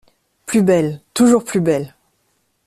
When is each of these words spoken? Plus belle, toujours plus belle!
Plus 0.47 0.63
belle, 0.63 0.99
toujours 1.13 1.43
plus 1.43 1.61
belle! 1.61 1.93